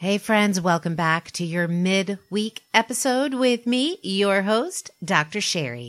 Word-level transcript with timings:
Hey, 0.00 0.18
friends, 0.18 0.60
welcome 0.60 0.94
back 0.94 1.32
to 1.32 1.44
your 1.44 1.66
midweek 1.66 2.62
episode 2.72 3.34
with 3.34 3.66
me, 3.66 3.98
your 4.04 4.42
host, 4.42 4.92
Dr. 5.04 5.40
Sherry. 5.40 5.88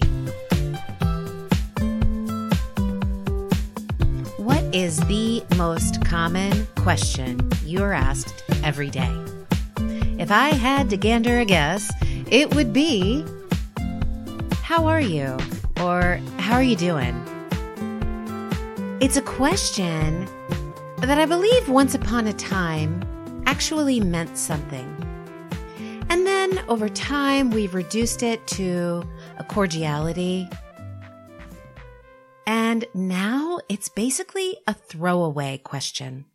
What 4.37 4.63
is 4.73 4.97
the 5.01 5.43
most 5.57 6.03
common 6.03 6.65
question 6.77 7.51
you're 7.63 7.93
asked 7.93 8.43
every 8.63 8.89
day? 8.89 9.15
If 10.17 10.31
I 10.31 10.55
had 10.55 10.89
to 10.89 10.97
gander 10.97 11.37
a 11.37 11.45
guess, 11.45 11.93
it 12.31 12.55
would 12.55 12.73
be 12.73 13.23
How 14.63 14.87
are 14.87 14.99
you? 14.99 15.37
Or 15.83 16.19
How 16.39 16.55
are 16.55 16.63
you 16.63 16.75
doing? 16.75 17.13
It's 19.01 19.17
a 19.17 19.21
question 19.21 20.27
that 20.97 21.19
I 21.19 21.27
believe 21.27 21.69
once 21.69 21.93
upon 21.93 22.25
a 22.25 22.33
time 22.33 23.03
actually 23.49 23.99
meant 23.99 24.37
something. 24.37 24.87
And 26.07 26.23
then 26.27 26.59
over 26.67 26.87
time, 26.87 27.49
we've 27.49 27.73
reduced 27.73 28.21
it 28.21 28.45
to 28.49 29.03
a 29.39 29.43
cordiality. 29.43 30.47
And 32.45 32.85
now 32.93 33.57
it's 33.67 33.89
basically 33.89 34.55
a 34.67 34.75
throwaway 34.75 35.57
question. 35.57 36.25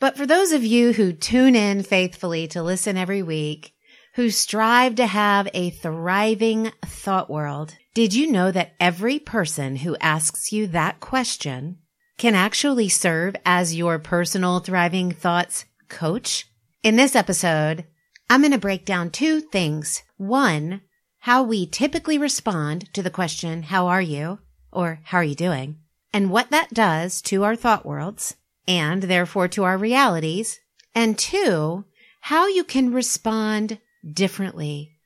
But 0.00 0.16
for 0.16 0.24
those 0.24 0.52
of 0.52 0.64
you 0.64 0.94
who 0.94 1.12
tune 1.12 1.56
in 1.56 1.82
faithfully 1.82 2.48
to 2.48 2.62
listen 2.62 2.96
every 2.96 3.22
week, 3.22 3.74
who 4.14 4.30
strive 4.30 4.94
to 4.94 5.06
have 5.06 5.50
a 5.52 5.68
thriving 5.68 6.72
thought 6.86 7.28
world, 7.28 7.74
did 7.92 8.14
you 8.14 8.32
know 8.32 8.50
that 8.50 8.72
every 8.80 9.18
person 9.18 9.76
who 9.76 9.94
asks 10.00 10.52
you 10.52 10.68
that 10.68 11.00
question 11.00 11.80
can 12.16 12.34
actually 12.34 12.88
serve 12.88 13.36
as 13.44 13.76
your 13.76 13.98
personal 13.98 14.60
thriving 14.60 15.12
thoughts 15.12 15.66
coach? 15.90 16.46
In 16.82 16.96
this 16.96 17.14
episode, 17.14 17.84
I'm 18.28 18.40
going 18.40 18.50
to 18.50 18.58
break 18.58 18.84
down 18.84 19.10
two 19.10 19.40
things. 19.40 20.02
One, 20.16 20.80
how 21.20 21.44
we 21.44 21.64
typically 21.64 22.18
respond 22.18 22.92
to 22.92 23.04
the 23.04 23.10
question, 23.10 23.62
how 23.62 23.86
are 23.86 24.02
you? 24.02 24.40
Or 24.72 24.98
how 25.04 25.18
are 25.18 25.24
you 25.24 25.36
doing? 25.36 25.76
And 26.12 26.28
what 26.28 26.50
that 26.50 26.74
does 26.74 27.22
to 27.22 27.44
our 27.44 27.54
thought 27.54 27.86
worlds 27.86 28.34
and 28.66 29.04
therefore 29.04 29.46
to 29.46 29.62
our 29.62 29.78
realities. 29.78 30.58
And 30.92 31.16
two, 31.16 31.84
how 32.22 32.48
you 32.48 32.64
can 32.64 32.92
respond 32.92 33.78
differently, 34.04 34.96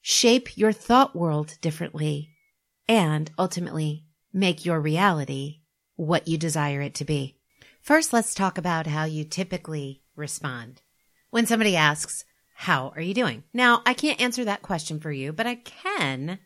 shape 0.00 0.56
your 0.56 0.72
thought 0.72 1.14
world 1.14 1.58
differently, 1.60 2.30
and 2.88 3.30
ultimately 3.38 4.06
make 4.32 4.64
your 4.64 4.80
reality 4.80 5.60
what 5.96 6.28
you 6.28 6.38
desire 6.38 6.80
it 6.80 6.94
to 6.94 7.04
be. 7.04 7.36
First, 7.82 8.14
let's 8.14 8.34
talk 8.34 8.56
about 8.56 8.86
how 8.86 9.04
you 9.04 9.22
typically 9.22 10.02
respond 10.16 10.80
when 11.30 11.46
somebody 11.46 11.76
asks, 11.76 12.24
How 12.54 12.92
are 12.94 13.00
you 13.00 13.14
doing? 13.14 13.44
Now, 13.52 13.82
I 13.84 13.94
can't 13.94 14.20
answer 14.20 14.44
that 14.44 14.62
question 14.62 15.00
for 15.00 15.12
you, 15.12 15.32
but 15.32 15.46
I 15.46 15.56
can 15.56 16.38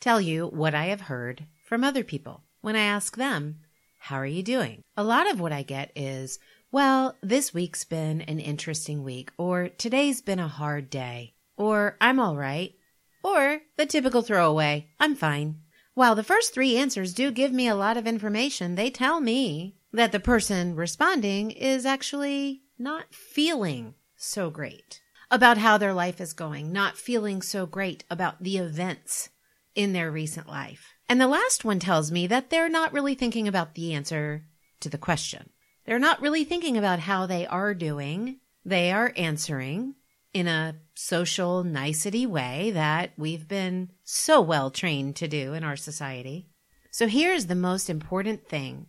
tell 0.00 0.20
you 0.20 0.46
what 0.48 0.74
I 0.74 0.86
have 0.86 1.02
heard 1.02 1.46
from 1.64 1.84
other 1.84 2.04
people 2.04 2.42
when 2.60 2.76
I 2.76 2.80
ask 2.80 3.16
them, 3.16 3.60
How 3.98 4.16
are 4.16 4.26
you 4.26 4.42
doing? 4.42 4.82
A 4.96 5.04
lot 5.04 5.30
of 5.30 5.40
what 5.40 5.52
I 5.52 5.62
get 5.62 5.92
is, 5.94 6.38
Well, 6.72 7.16
this 7.22 7.54
week's 7.54 7.84
been 7.84 8.22
an 8.22 8.40
interesting 8.40 9.02
week, 9.02 9.30
or 9.38 9.68
today's 9.68 10.20
been 10.20 10.40
a 10.40 10.48
hard 10.48 10.90
day, 10.90 11.34
or 11.56 11.96
I'm 12.00 12.18
all 12.18 12.36
right, 12.36 12.74
or 13.22 13.62
the 13.76 13.86
typical 13.86 14.22
throwaway, 14.22 14.88
I'm 15.00 15.14
fine. 15.14 15.60
While 15.94 16.16
the 16.16 16.24
first 16.24 16.52
three 16.52 16.76
answers 16.76 17.14
do 17.14 17.30
give 17.30 17.52
me 17.52 17.68
a 17.68 17.74
lot 17.76 17.96
of 17.96 18.06
information, 18.06 18.74
they 18.74 18.90
tell 18.90 19.20
me 19.20 19.76
that 19.92 20.10
the 20.10 20.20
person 20.20 20.74
responding 20.74 21.52
is 21.52 21.86
actually 21.86 22.62
not 22.78 23.14
feeling 23.14 23.94
so 24.24 24.50
great 24.50 25.00
about 25.30 25.58
how 25.58 25.78
their 25.78 25.94
life 25.94 26.20
is 26.20 26.32
going, 26.32 26.72
not 26.72 26.96
feeling 26.96 27.42
so 27.42 27.66
great 27.66 28.04
about 28.10 28.42
the 28.42 28.58
events 28.58 29.30
in 29.74 29.92
their 29.92 30.10
recent 30.10 30.48
life. 30.48 30.94
And 31.08 31.20
the 31.20 31.28
last 31.28 31.64
one 31.64 31.78
tells 31.78 32.10
me 32.10 32.26
that 32.28 32.50
they're 32.50 32.68
not 32.68 32.92
really 32.92 33.14
thinking 33.14 33.48
about 33.48 33.74
the 33.74 33.92
answer 33.92 34.46
to 34.80 34.88
the 34.88 34.98
question. 34.98 35.50
They're 35.84 35.98
not 35.98 36.20
really 36.20 36.44
thinking 36.44 36.76
about 36.76 37.00
how 37.00 37.26
they 37.26 37.46
are 37.46 37.74
doing. 37.74 38.40
They 38.64 38.90
are 38.92 39.12
answering 39.16 39.94
in 40.32 40.48
a 40.48 40.76
social 40.94 41.62
nicety 41.62 42.26
way 42.26 42.70
that 42.72 43.12
we've 43.16 43.46
been 43.46 43.90
so 44.02 44.40
well 44.40 44.70
trained 44.70 45.16
to 45.16 45.28
do 45.28 45.52
in 45.52 45.62
our 45.62 45.76
society. 45.76 46.48
So 46.90 47.06
here's 47.06 47.46
the 47.46 47.54
most 47.54 47.90
important 47.90 48.48
thing 48.48 48.86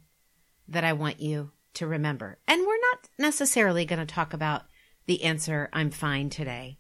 that 0.68 0.84
I 0.84 0.94
want 0.94 1.20
you 1.20 1.52
to 1.76 1.88
remember. 1.88 2.38
And 2.48 2.62
we're 2.62 2.80
not 2.92 3.10
necessarily 3.20 3.86
going 3.86 4.00
to 4.00 4.06
talk 4.06 4.34
about 4.34 4.64
the 5.06 5.24
answer, 5.24 5.70
I'm 5.74 5.92
fine 5.92 6.30
today, 6.30 6.78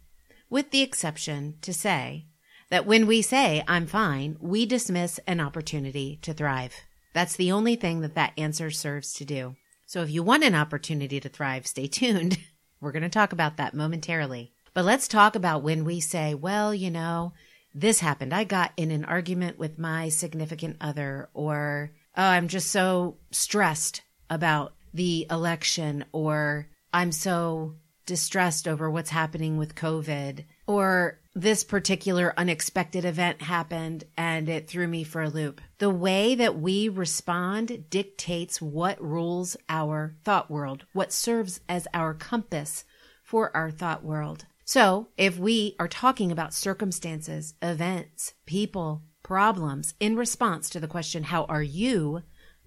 with 0.50 0.72
the 0.72 0.82
exception 0.82 1.56
to 1.62 1.74
say 1.74 2.28
that 2.70 2.86
when 2.86 3.08
we 3.08 3.22
say 3.22 3.64
I'm 3.68 3.86
fine, 3.86 4.38
we 4.40 4.66
dismiss 4.66 5.20
an 5.28 5.40
opportunity 5.40 6.20
to 6.24 6.34
thrive. 6.34 6.74
That's 7.14 7.36
the 7.36 7.52
only 7.52 7.76
thing 7.76 8.02
that 8.02 8.16
that 8.16 8.34
answer 8.38 8.72
serves 8.72 9.14
to 9.14 9.26
do. 9.26 9.56
So 9.86 10.02
if 10.02 10.10
you 10.10 10.24
want 10.24 10.44
an 10.44 10.56
opportunity 10.56 11.20
to 11.20 11.30
thrive, 11.30 11.68
stay 11.68 11.88
tuned. 11.88 12.38
We're 12.82 12.92
going 12.92 13.04
to 13.04 13.10
talk 13.10 13.34
about 13.34 13.58
that 13.58 13.74
momentarily. 13.74 14.52
But 14.74 14.86
let's 14.86 15.08
talk 15.08 15.36
about 15.36 15.64
when 15.64 15.86
we 15.86 16.00
say, 16.00 16.34
well, 16.34 16.74
you 16.74 16.92
know, 16.92 17.34
this 17.74 18.00
happened. 18.00 18.34
I 18.34 18.44
got 18.44 18.72
in 18.76 18.92
an 18.92 19.06
argument 19.06 19.58
with 19.58 19.80
my 19.80 20.10
significant 20.10 20.78
other, 20.82 21.30
or 21.34 21.92
oh, 22.18 22.24
I'm 22.24 22.48
just 22.48 22.72
so 22.72 23.18
stressed 23.32 24.02
about 24.30 24.74
the 24.94 25.28
election, 25.30 26.06
or 26.12 26.68
I'm 26.94 27.12
so 27.12 27.76
distressed 28.06 28.68
over 28.68 28.90
what's 28.90 29.10
happening 29.10 29.58
with 29.58 29.76
COVID, 29.76 30.46
or 30.68 31.20
this 31.34 31.64
particular 31.64 32.34
unexpected 32.38 33.04
event 33.06 33.42
happened 33.42 34.04
and 34.18 34.48
it 34.48 34.68
threw 34.68 34.88
me 34.88 35.04
for 35.04 35.22
a 35.22 35.30
loop. 35.30 35.60
The 35.80 35.90
way 35.90 36.36
that 36.36 36.60
we 36.60 36.88
respond 36.88 37.90
dictates 37.90 38.62
what 38.62 39.02
rules 39.02 39.58
our 39.68 40.16
thought 40.24 40.50
world, 40.50 40.86
what 40.94 41.12
serves 41.12 41.62
as 41.68 41.88
our 41.94 42.14
compass 42.14 42.86
for 43.24 43.56
our 43.56 43.72
thought 43.72 44.04
world. 44.04 44.46
So, 44.64 45.10
if 45.18 45.38
we 45.38 45.76
are 45.80 45.88
talking 45.88 46.32
about 46.32 46.54
circumstances, 46.54 47.54
events, 47.62 48.34
people, 48.46 49.04
problems 49.22 49.94
in 50.00 50.16
response 50.16 50.70
to 50.72 50.80
the 50.80 50.88
question, 50.88 51.24
How 51.24 51.44
are 51.46 51.64
you 51.64 52.24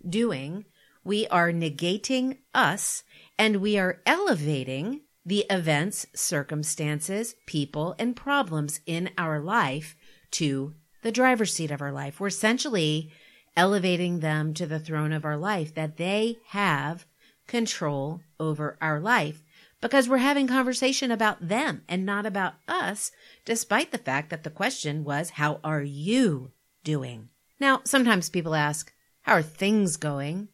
doing? 0.08 0.64
we 1.08 1.26
are 1.28 1.50
negating 1.50 2.36
us 2.54 3.02
and 3.38 3.56
we 3.56 3.78
are 3.78 4.02
elevating 4.04 5.00
the 5.28 5.44
events, 5.50 6.06
circumstances, 6.14 7.34
people, 7.44 7.94
and 7.98 8.16
problems 8.16 8.80
in 8.86 9.10
our 9.18 9.38
life 9.38 9.94
to 10.30 10.72
the 11.02 11.12
driver's 11.12 11.52
seat 11.52 11.70
of 11.70 11.82
our 11.82 11.92
life. 11.92 12.18
We're 12.18 12.28
essentially 12.28 13.12
elevating 13.54 14.20
them 14.20 14.54
to 14.54 14.66
the 14.66 14.78
throne 14.78 15.12
of 15.12 15.26
our 15.26 15.36
life, 15.36 15.74
that 15.74 15.98
they 15.98 16.38
have 16.48 17.04
control 17.46 18.22
over 18.40 18.78
our 18.80 18.98
life 19.00 19.42
because 19.82 20.08
we're 20.08 20.16
having 20.16 20.46
conversation 20.46 21.10
about 21.10 21.46
them 21.46 21.82
and 21.88 22.06
not 22.06 22.24
about 22.24 22.54
us, 22.66 23.10
despite 23.44 23.92
the 23.92 23.98
fact 23.98 24.30
that 24.30 24.44
the 24.44 24.50
question 24.50 25.04
was, 25.04 25.30
How 25.30 25.60
are 25.62 25.82
you 25.82 26.52
doing? 26.84 27.28
Now, 27.60 27.82
sometimes 27.84 28.30
people 28.30 28.54
ask, 28.54 28.94
How 29.22 29.34
are 29.34 29.42
things 29.42 29.98
going? 29.98 30.48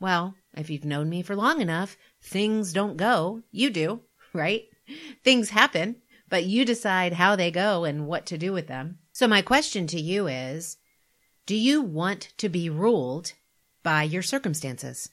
Well, 0.00 0.34
if 0.56 0.70
you've 0.70 0.84
known 0.84 1.08
me 1.08 1.22
for 1.22 1.36
long 1.36 1.60
enough, 1.60 1.96
things 2.20 2.72
don't 2.72 2.96
go. 2.96 3.42
You 3.52 3.70
do 3.70 4.00
right? 4.32 4.64
Things 5.24 5.50
happen, 5.50 5.96
but 6.28 6.44
you 6.44 6.64
decide 6.64 7.14
how 7.14 7.36
they 7.36 7.50
go 7.50 7.84
and 7.84 8.06
what 8.06 8.26
to 8.26 8.38
do 8.38 8.52
with 8.52 8.66
them. 8.66 8.98
So, 9.12 9.26
my 9.26 9.42
question 9.42 9.86
to 9.88 10.00
you 10.00 10.26
is 10.26 10.76
Do 11.46 11.56
you 11.56 11.82
want 11.82 12.32
to 12.38 12.48
be 12.48 12.70
ruled 12.70 13.32
by 13.82 14.02
your 14.02 14.22
circumstances? 14.22 15.10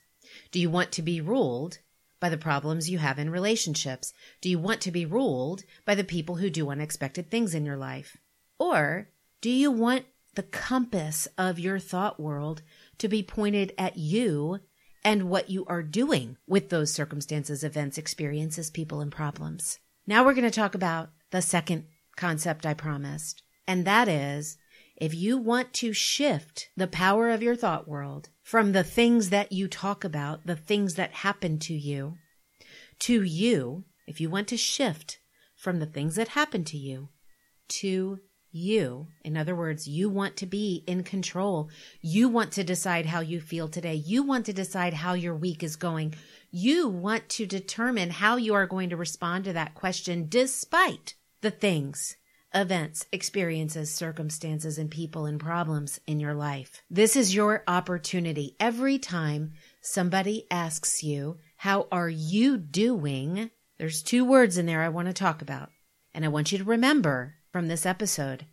Do 0.52 0.60
you 0.60 0.70
want 0.70 0.92
to 0.94 1.02
be 1.02 1.22
ruled 1.22 1.80
by 2.20 2.30
the 2.30 2.38
problems 2.38 2.90
you 2.90 2.98
have 2.98 3.20
in 3.20 3.30
relationships? 3.30 4.14
Do 4.42 4.50
you 4.50 4.60
want 4.60 4.82
to 4.82 4.92
be 4.92 5.06
ruled 5.06 5.64
by 5.86 5.96
the 5.96 6.04
people 6.04 6.38
who 6.38 6.50
do 6.50 6.70
unexpected 6.70 7.30
things 7.30 7.54
in 7.54 7.66
your 7.66 7.78
life? 7.78 8.18
Or 8.58 9.10
do 9.42 9.50
you 9.50 9.72
want 9.72 10.06
the 10.36 10.44
compass 10.44 11.28
of 11.38 11.60
your 11.60 11.80
thought 11.80 12.20
world 12.20 12.62
to 12.98 13.08
be 13.08 13.24
pointed 13.24 13.74
at 13.78 13.98
you 13.98 14.60
and 15.06 15.30
what 15.30 15.52
you 15.52 15.64
are 15.68 15.84
doing 15.84 16.36
with 16.48 16.70
those 16.70 16.92
circumstances, 16.92 17.64
events, 17.64 18.00
experiences, 18.00 18.72
people, 18.72 19.02
and 19.02 19.12
problems. 19.12 19.78
Now 20.08 20.26
we're 20.26 20.34
going 20.34 20.50
to 20.50 20.52
talk 20.52 20.74
about 20.74 21.12
the 21.30 21.44
second 21.44 21.86
concept 22.18 22.66
I 22.66 22.74
promised, 22.74 23.44
and 23.68 23.86
that 23.86 24.08
is 24.08 24.58
if 24.98 25.14
you 25.14 25.38
want 25.38 25.74
to 25.74 25.94
shift 25.94 26.70
the 26.76 26.88
power 26.88 27.30
of 27.30 27.44
your 27.44 27.56
thought 27.56 27.88
world 27.88 28.30
from 28.42 28.72
the 28.72 28.84
things 28.84 29.30
that 29.30 29.52
you 29.52 29.68
talk 29.68 30.04
about, 30.04 30.48
the 30.48 30.56
things 30.56 30.96
that 30.96 31.12
happen 31.12 31.60
to 31.60 31.74
you, 31.74 32.16
to 33.00 33.22
you, 33.22 33.84
if 34.08 34.20
you 34.20 34.30
want 34.30 34.48
to 34.48 34.58
shift 34.58 35.20
from 35.56 35.80
the 35.80 35.86
things 35.86 36.16
that 36.16 36.30
happen 36.30 36.64
to 36.64 36.78
you 36.78 37.10
to 37.68 38.20
you. 38.56 39.08
In 39.24 39.36
other 39.36 39.56
words, 39.56 39.88
you 39.88 40.10
want 40.10 40.38
to 40.38 40.46
be 40.46 40.84
in 40.88 41.04
control. 41.04 41.70
You 42.02 42.30
want 42.30 42.54
to 42.54 42.64
decide 42.64 43.06
how 43.06 43.20
you 43.20 43.42
feel 43.42 43.68
today. 43.68 43.96
You 43.96 44.24
want 44.24 44.46
to 44.46 44.54
decide 44.54 44.94
how 44.94 45.14
your 45.14 45.36
week 45.36 45.62
is 45.62 45.76
going. 45.76 46.16
You 46.52 46.88
want 46.88 47.28
to 47.30 47.46
determine 47.46 48.10
how 48.10 48.38
you 48.38 48.54
are 48.54 48.66
going 48.66 48.90
to 48.92 48.98
respond 48.98 49.44
to 49.44 49.54
that 49.54 49.76
question 49.76 50.28
despite 50.30 51.16
the 51.42 51.52
things, 51.52 52.16
events, 52.54 53.06
experiences, 53.12 53.94
circumstances, 53.94 54.78
and 54.78 54.90
people 54.90 55.26
and 55.26 55.40
problems 55.40 56.00
in 56.08 56.20
your 56.20 56.34
life. 56.34 56.82
This 56.90 57.16
is 57.16 57.36
your 57.36 57.64
opportunity. 57.68 58.56
Every 58.60 58.98
time 58.98 59.52
somebody 59.82 60.48
asks 60.50 61.04
you, 61.04 61.38
how 61.58 61.88
are 61.92 62.10
you 62.10 62.58
doing? 62.58 63.52
There's 63.78 64.02
two 64.02 64.24
words 64.24 64.58
in 64.58 64.66
there 64.66 64.82
I 64.82 64.90
want 64.90 65.08
to 65.08 65.14
talk 65.14 65.42
about. 65.42 65.70
And 66.14 66.24
I 66.24 66.30
want 66.30 66.54
you 66.54 66.60
to 66.60 66.64
remember 66.64 67.36
from 67.56 67.70
this 67.70 67.86
episode. 67.86 68.46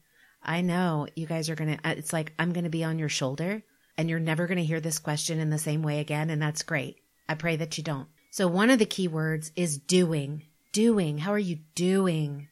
I 0.44 0.60
know 0.60 1.08
you 1.16 1.26
guys 1.26 1.50
are 1.50 1.56
going 1.56 1.76
to, 1.76 1.88
uh, 1.88 1.94
it's 1.96 2.12
like 2.12 2.32
I'm 2.38 2.52
going 2.52 2.62
to 2.62 2.70
be 2.70 2.84
on 2.84 3.00
your 3.00 3.08
shoulder 3.08 3.64
and 3.98 4.08
you're 4.08 4.20
never 4.20 4.46
going 4.46 4.58
to 4.58 4.64
hear 4.64 4.78
this 4.78 5.00
question 5.00 5.40
in 5.40 5.50
the 5.50 5.58
same 5.58 5.82
way 5.82 5.98
again. 5.98 6.30
And 6.30 6.40
that's 6.40 6.62
great. 6.62 7.00
I 7.28 7.34
pray 7.34 7.56
that 7.56 7.76
you 7.76 7.82
don't. 7.82 8.06
So 8.30 8.46
one 8.46 8.70
of 8.70 8.78
the 8.78 8.86
key 8.86 9.08
words 9.08 9.50
is 9.56 9.76
doing. 9.76 10.44
Doing. 10.70 11.18
How 11.18 11.32
are 11.32 11.38
you 11.40 11.58
doing? 11.74 12.46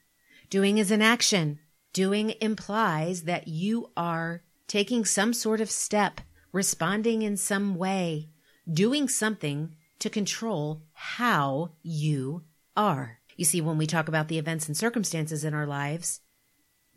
Doing 0.48 0.78
is 0.78 0.90
an 0.90 1.02
action. 1.02 1.60
Doing 1.92 2.34
implies 2.40 3.22
that 3.22 3.46
you 3.46 3.92
are 3.96 4.42
taking 4.66 5.04
some 5.04 5.32
sort 5.32 5.60
of 5.60 5.70
step, 5.70 6.20
responding 6.50 7.22
in 7.22 7.36
some 7.36 7.76
way, 7.76 8.28
doing 8.68 9.08
something 9.08 9.76
to 10.00 10.10
control 10.10 10.82
how 10.94 11.70
you 11.84 12.42
are. 12.76 13.20
You 13.36 13.44
see, 13.44 13.60
when 13.60 13.78
we 13.78 13.86
talk 13.86 14.08
about 14.08 14.26
the 14.26 14.38
events 14.38 14.66
and 14.66 14.76
circumstances 14.76 15.44
in 15.44 15.54
our 15.54 15.64
lives, 15.64 16.20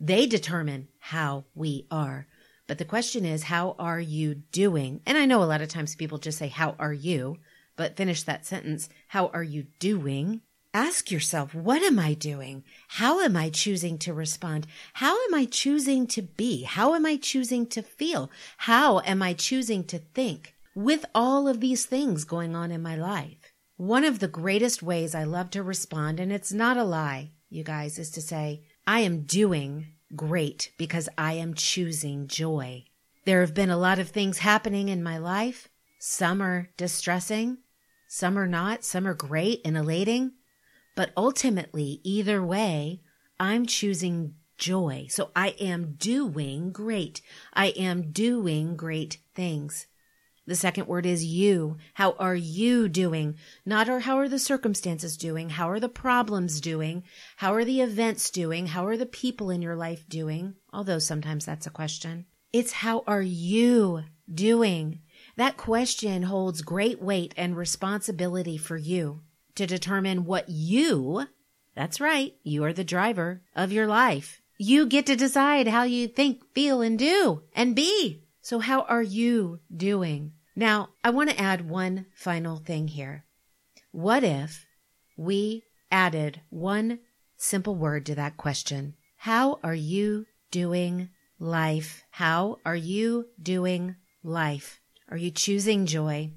they 0.00 0.26
determine 0.26 0.88
how 0.98 1.44
we 1.54 1.86
are. 1.90 2.26
But 2.66 2.78
the 2.78 2.84
question 2.84 3.24
is, 3.24 3.44
how 3.44 3.76
are 3.78 4.00
you 4.00 4.34
doing? 4.34 5.00
And 5.06 5.18
I 5.18 5.26
know 5.26 5.42
a 5.42 5.44
lot 5.44 5.60
of 5.60 5.68
times 5.68 5.94
people 5.94 6.18
just 6.18 6.38
say, 6.38 6.48
how 6.48 6.76
are 6.78 6.92
you? 6.92 7.38
But 7.76 7.96
finish 7.96 8.22
that 8.22 8.46
sentence. 8.46 8.88
How 9.08 9.28
are 9.28 9.42
you 9.42 9.66
doing? 9.78 10.40
Ask 10.72 11.10
yourself, 11.10 11.54
what 11.54 11.82
am 11.82 11.98
I 11.98 12.14
doing? 12.14 12.64
How 12.88 13.20
am 13.20 13.36
I 13.36 13.50
choosing 13.50 13.98
to 13.98 14.12
respond? 14.12 14.66
How 14.94 15.14
am 15.26 15.34
I 15.34 15.44
choosing 15.44 16.06
to 16.08 16.22
be? 16.22 16.62
How 16.62 16.94
am 16.94 17.06
I 17.06 17.16
choosing 17.16 17.66
to 17.68 17.82
feel? 17.82 18.30
How 18.56 19.00
am 19.00 19.22
I 19.22 19.34
choosing 19.34 19.84
to 19.84 19.98
think 19.98 20.54
with 20.74 21.04
all 21.14 21.46
of 21.46 21.60
these 21.60 21.86
things 21.86 22.24
going 22.24 22.56
on 22.56 22.72
in 22.72 22.82
my 22.82 22.96
life? 22.96 23.52
One 23.76 24.04
of 24.04 24.18
the 24.18 24.28
greatest 24.28 24.82
ways 24.82 25.14
I 25.14 25.24
love 25.24 25.50
to 25.50 25.62
respond, 25.62 26.18
and 26.18 26.32
it's 26.32 26.52
not 26.52 26.76
a 26.76 26.84
lie, 26.84 27.32
you 27.50 27.62
guys, 27.62 27.98
is 27.98 28.10
to 28.12 28.20
say, 28.20 28.62
I 28.86 29.00
am 29.00 29.22
doing 29.22 29.88
great 30.14 30.72
because 30.76 31.08
I 31.16 31.34
am 31.34 31.54
choosing 31.54 32.26
joy. 32.26 32.84
There 33.24 33.40
have 33.40 33.54
been 33.54 33.70
a 33.70 33.78
lot 33.78 33.98
of 33.98 34.10
things 34.10 34.38
happening 34.38 34.88
in 34.88 35.02
my 35.02 35.16
life. 35.16 35.68
Some 35.98 36.42
are 36.42 36.68
distressing, 36.76 37.58
some 38.08 38.38
are 38.38 38.46
not, 38.46 38.84
some 38.84 39.06
are 39.06 39.14
great 39.14 39.62
and 39.64 39.76
elating. 39.76 40.32
But 40.94 41.12
ultimately, 41.16 42.00
either 42.04 42.44
way, 42.44 43.00
I'm 43.40 43.66
choosing 43.66 44.34
joy. 44.58 45.06
So 45.08 45.30
I 45.34 45.48
am 45.60 45.94
doing 45.94 46.70
great. 46.70 47.20
I 47.52 47.68
am 47.68 48.12
doing 48.12 48.76
great 48.76 49.18
things. 49.34 49.86
The 50.46 50.56
second 50.56 50.86
word 50.86 51.06
is 51.06 51.24
you. 51.24 51.78
How 51.94 52.12
are 52.12 52.34
you 52.34 52.88
doing? 52.88 53.36
Not 53.64 53.88
or 53.88 54.00
how 54.00 54.18
are 54.18 54.28
the 54.28 54.38
circumstances 54.38 55.16
doing? 55.16 55.50
How 55.50 55.70
are 55.70 55.80
the 55.80 55.88
problems 55.88 56.60
doing? 56.60 57.04
How 57.36 57.54
are 57.54 57.64
the 57.64 57.80
events 57.80 58.30
doing? 58.30 58.66
How 58.66 58.86
are 58.86 58.96
the 58.96 59.06
people 59.06 59.50
in 59.50 59.62
your 59.62 59.76
life 59.76 60.06
doing? 60.08 60.54
Although 60.72 60.98
sometimes 60.98 61.46
that's 61.46 61.66
a 61.66 61.70
question. 61.70 62.26
It's 62.52 62.72
how 62.72 63.04
are 63.06 63.22
you 63.22 64.04
doing? 64.32 65.00
That 65.36 65.56
question 65.56 66.24
holds 66.24 66.62
great 66.62 67.00
weight 67.00 67.32
and 67.36 67.56
responsibility 67.56 68.58
for 68.58 68.76
you 68.76 69.22
to 69.54 69.66
determine 69.66 70.24
what 70.24 70.48
you, 70.48 71.26
that's 71.74 72.00
right, 72.00 72.34
you 72.42 72.64
are 72.64 72.72
the 72.72 72.84
driver 72.84 73.42
of 73.56 73.72
your 73.72 73.86
life. 73.86 74.40
You 74.58 74.86
get 74.86 75.06
to 75.06 75.16
decide 75.16 75.66
how 75.66 75.82
you 75.82 76.06
think, 76.06 76.42
feel, 76.54 76.80
and 76.80 76.98
do 76.98 77.42
and 77.54 77.74
be. 77.74 78.23
So 78.44 78.58
how 78.58 78.82
are 78.82 79.02
you 79.02 79.60
doing? 79.74 80.32
Now, 80.54 80.90
I 81.02 81.08
want 81.08 81.30
to 81.30 81.40
add 81.40 81.66
one 81.66 82.04
final 82.14 82.58
thing 82.58 82.88
here. 82.88 83.24
What 83.90 84.22
if 84.22 84.66
we 85.16 85.62
added 85.90 86.42
one 86.50 86.98
simple 87.38 87.74
word 87.74 88.04
to 88.04 88.14
that 88.16 88.36
question? 88.36 88.96
How 89.16 89.60
are 89.64 89.74
you 89.74 90.26
doing 90.50 91.08
life? 91.38 92.04
How 92.10 92.58
are 92.66 92.76
you 92.76 93.28
doing 93.42 93.96
life? 94.22 94.78
Are 95.08 95.16
you 95.16 95.30
choosing 95.30 95.86
joy? 95.86 96.32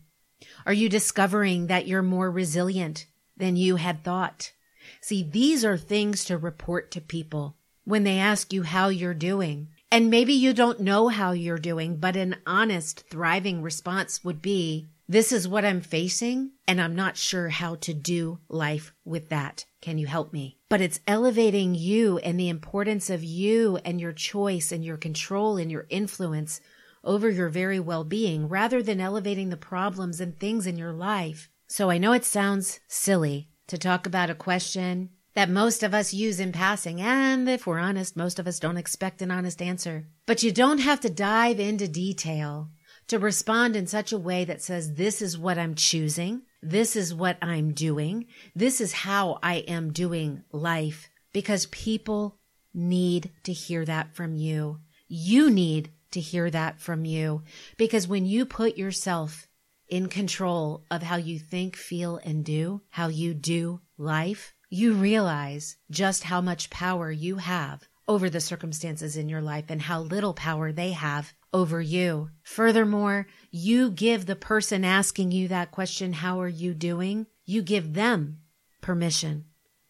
Are 0.65 0.71
you 0.71 0.87
discovering 0.87 1.67
that 1.67 1.87
you're 1.87 2.01
more 2.01 2.31
resilient 2.31 3.05
than 3.35 3.57
you 3.57 3.75
had 3.75 4.05
thought? 4.05 4.53
See, 5.01 5.23
these 5.23 5.65
are 5.65 5.77
things 5.77 6.23
to 6.23 6.37
report 6.37 6.89
to 6.91 7.01
people 7.01 7.57
when 7.83 8.05
they 8.05 8.17
ask 8.17 8.53
you 8.53 8.63
how 8.63 8.87
you're 8.87 9.13
doing. 9.13 9.67
And 9.89 10.09
maybe 10.09 10.33
you 10.33 10.53
don't 10.53 10.81
know 10.81 11.07
how 11.07 11.31
you're 11.31 11.57
doing, 11.57 11.97
but 11.97 12.15
an 12.17 12.35
honest, 12.45 13.05
thriving 13.09 13.61
response 13.61 14.23
would 14.23 14.41
be, 14.41 14.87
this 15.07 15.31
is 15.31 15.47
what 15.47 15.63
I'm 15.63 15.79
facing, 15.79 16.51
and 16.67 16.81
I'm 16.81 16.93
not 16.93 17.15
sure 17.15 17.47
how 17.47 17.75
to 17.75 17.93
do 17.93 18.39
life 18.49 18.93
with 19.05 19.29
that. 19.29 19.65
Can 19.81 19.97
you 19.97 20.05
help 20.05 20.33
me? 20.33 20.57
But 20.67 20.81
it's 20.81 20.99
elevating 21.07 21.75
you 21.75 22.17
and 22.17 22.37
the 22.37 22.49
importance 22.49 23.09
of 23.09 23.23
you 23.23 23.77
and 23.85 24.01
your 24.01 24.11
choice 24.11 24.73
and 24.73 24.83
your 24.83 24.97
control 24.97 25.55
and 25.55 25.71
your 25.71 25.87
influence 25.89 26.59
over 27.05 27.29
your 27.29 27.47
very 27.47 27.79
well 27.79 28.03
being 28.03 28.49
rather 28.49 28.83
than 28.83 28.99
elevating 28.99 29.49
the 29.49 29.55
problems 29.55 30.19
and 30.19 30.37
things 30.37 30.67
in 30.67 30.77
your 30.77 30.91
life. 30.91 31.49
So 31.67 31.89
I 31.89 31.97
know 31.97 32.11
it 32.11 32.25
sounds 32.25 32.81
silly 32.89 33.47
to 33.67 33.77
talk 33.77 34.05
about 34.05 34.29
a 34.29 34.35
question 34.35 35.11
that 35.37 35.51
most 35.51 35.83
of 35.83 35.93
us 35.93 36.15
use 36.15 36.39
in 36.39 36.51
passing, 36.51 36.99
and 36.99 37.47
if 37.47 37.67
we're 37.67 37.77
honest, 37.77 38.17
most 38.17 38.39
of 38.39 38.47
us 38.47 38.57
don't 38.57 38.75
expect 38.75 39.21
an 39.21 39.29
honest 39.29 39.61
answer. 39.61 40.07
But 40.25 40.41
you 40.41 40.51
don't 40.51 40.79
have 40.79 40.99
to 41.01 41.11
dive 41.11 41.59
into 41.59 41.87
detail 41.87 42.71
to 43.07 43.19
respond 43.19 43.75
in 43.75 43.85
such 43.85 44.11
a 44.11 44.17
way 44.17 44.45
that 44.45 44.63
says, 44.63 44.95
This 44.95 45.21
is 45.21 45.37
what 45.37 45.59
I'm 45.59 45.75
choosing. 45.75 46.41
This 46.63 46.95
is 46.95 47.13
what 47.13 47.37
I'm 47.39 47.73
doing. 47.73 48.25
This 48.55 48.81
is 48.81 48.91
how 48.91 49.37
I 49.43 49.57
am 49.67 49.93
doing 49.93 50.41
life. 50.51 51.07
Because 51.33 51.67
people 51.67 52.39
need 52.73 53.29
to 53.43 53.53
hear 53.53 53.85
that 53.85 54.15
from 54.15 54.33
you. 54.33 54.79
You 55.07 55.51
need 55.51 55.91
to 56.13 56.19
hear 56.19 56.49
that 56.49 56.81
from 56.81 57.05
you. 57.05 57.43
Because 57.77 58.07
when 58.07 58.25
you 58.25 58.47
put 58.47 58.75
yourself 58.75 59.47
in 59.87 60.07
control 60.07 60.83
of 60.89 61.03
how 61.03 61.17
you 61.17 61.37
think, 61.37 61.75
feel, 61.75 62.19
and 62.23 62.43
do, 62.43 62.81
how 62.89 63.09
you 63.09 63.35
do 63.35 63.81
life, 63.99 64.55
you 64.69 64.93
realize 64.93 65.77
just 65.89 66.23
how 66.23 66.41
much 66.41 66.69
power 66.69 67.11
you 67.11 67.37
have 67.37 67.87
over 68.07 68.29
the 68.29 68.39
circumstances 68.39 69.17
in 69.17 69.29
your 69.29 69.41
life 69.41 69.65
and 69.69 69.81
how 69.81 70.01
little 70.01 70.33
power 70.33 70.71
they 70.71 70.91
have 70.91 71.33
over 71.53 71.81
you. 71.81 72.29
Furthermore, 72.43 73.27
you 73.51 73.89
give 73.91 74.25
the 74.25 74.35
person 74.35 74.85
asking 74.85 75.31
you 75.31 75.47
that 75.47 75.71
question, 75.71 76.13
how 76.13 76.39
are 76.39 76.47
you 76.47 76.73
doing? 76.73 77.27
You 77.45 77.61
give 77.61 77.93
them 77.93 78.39
permission 78.81 79.45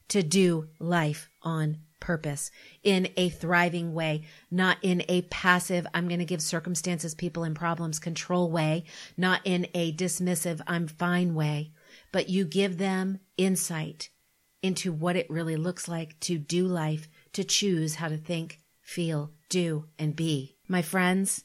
to 0.09 0.23
do 0.23 0.69
life 0.79 1.29
on 1.41 1.79
purpose 1.99 2.51
in 2.83 3.09
a 3.17 3.29
thriving 3.29 3.93
way, 3.93 4.23
not 4.51 4.77
in 4.81 5.03
a 5.09 5.23
passive, 5.23 5.85
I'm 5.93 6.07
going 6.07 6.19
to 6.19 6.25
give 6.25 6.41
circumstances, 6.41 7.15
people, 7.15 7.43
and 7.43 7.55
problems 7.55 7.99
control 7.99 8.51
way, 8.51 8.85
not 9.17 9.41
in 9.43 9.67
a 9.73 9.93
dismissive, 9.93 10.61
I'm 10.67 10.87
fine 10.87 11.33
way, 11.33 11.71
but 12.11 12.29
you 12.29 12.45
give 12.45 12.77
them 12.77 13.19
insight 13.37 14.09
into 14.61 14.91
what 14.91 15.15
it 15.15 15.29
really 15.29 15.55
looks 15.55 15.87
like 15.87 16.19
to 16.21 16.37
do 16.37 16.65
life, 16.65 17.07
to 17.33 17.43
choose 17.43 17.95
how 17.95 18.07
to 18.07 18.17
think, 18.17 18.59
feel, 18.81 19.31
do, 19.49 19.85
and 19.99 20.15
be. 20.15 20.55
My 20.67 20.81
friends, 20.81 21.43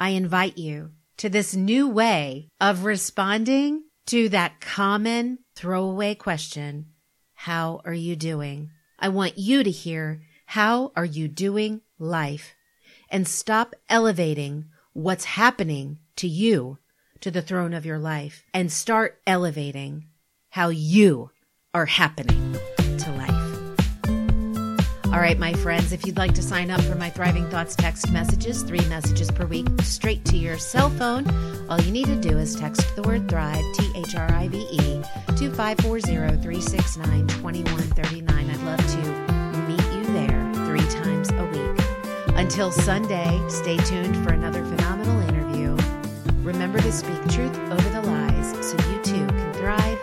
I 0.00 0.10
invite 0.10 0.58
you 0.58 0.90
to 1.18 1.28
this 1.28 1.54
new 1.54 1.88
way 1.88 2.48
of 2.60 2.84
responding 2.84 3.84
to 4.06 4.28
that 4.30 4.60
common 4.60 5.38
throwaway 5.54 6.14
question 6.14 6.86
How 7.34 7.80
are 7.84 7.94
you 7.94 8.16
doing? 8.16 8.70
I 8.98 9.08
want 9.08 9.38
you 9.38 9.62
to 9.62 9.70
hear, 9.70 10.22
How 10.46 10.92
are 10.96 11.04
you 11.04 11.28
doing 11.28 11.82
life? 11.98 12.54
And 13.10 13.26
stop 13.26 13.74
elevating 13.88 14.66
what's 14.92 15.24
happening 15.24 15.98
to 16.16 16.28
you 16.28 16.78
to 17.20 17.30
the 17.30 17.42
throne 17.42 17.74
of 17.74 17.86
your 17.86 17.98
life 17.98 18.42
and 18.54 18.70
start 18.70 19.20
elevating 19.26 20.06
how 20.50 20.68
you 20.68 21.30
are 21.74 21.84
happening 21.84 22.56
to 22.96 23.12
life. 23.12 25.04
All 25.06 25.20
right, 25.20 25.38
my 25.38 25.52
friends, 25.52 25.92
if 25.92 26.06
you'd 26.06 26.16
like 26.16 26.32
to 26.34 26.42
sign 26.42 26.70
up 26.70 26.80
for 26.82 26.94
my 26.94 27.10
Thriving 27.10 27.48
Thoughts 27.50 27.76
text 27.76 28.10
messages, 28.10 28.62
three 28.62 28.84
messages 28.86 29.30
per 29.30 29.44
week, 29.44 29.66
straight 29.82 30.24
to 30.26 30.38
your 30.38 30.56
cell 30.56 30.88
phone, 30.88 31.28
all 31.68 31.78
you 31.80 31.92
need 31.92 32.06
to 32.06 32.16
do 32.16 32.38
is 32.38 32.56
text 32.56 32.96
the 32.96 33.02
word 33.02 33.28
Thrive, 33.28 33.62
T 33.74 33.92
H 33.94 34.14
R 34.14 34.30
I 34.32 34.48
V 34.48 34.66
E, 34.70 35.02
to 35.36 35.52
540 35.52 36.40
369 36.40 37.26
2139. 37.28 38.50
I'd 38.50 38.60
love 38.62 38.78
to 38.78 39.60
meet 39.68 39.84
you 39.94 40.12
there 40.14 40.54
three 40.66 40.88
times 41.02 41.30
a 41.32 41.44
week. 41.46 42.36
Until 42.38 42.70
Sunday, 42.70 43.38
stay 43.48 43.76
tuned 43.76 44.16
for 44.24 44.32
another 44.32 44.64
phenomenal 44.64 45.20
interview. 45.28 45.76
Remember 46.42 46.78
to 46.78 46.92
speak 46.92 47.20
truth 47.28 47.58
over 47.58 47.88
the 47.90 48.02
lies 48.06 48.52
so 48.66 48.76
you 48.90 49.02
too 49.02 49.26
can 49.26 49.52
thrive 49.54 49.97